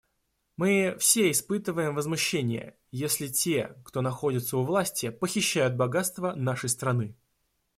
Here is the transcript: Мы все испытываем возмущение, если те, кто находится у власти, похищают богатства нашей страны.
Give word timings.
Мы 0.57 0.95
все 0.99 1.29
испытываем 1.29 1.93
возмущение, 1.93 2.75
если 2.89 3.27
те, 3.27 3.75
кто 3.85 4.01
находится 4.01 4.57
у 4.57 4.63
власти, 4.63 5.11
похищают 5.11 5.75
богатства 5.75 6.33
нашей 6.35 6.69
страны. 6.69 7.15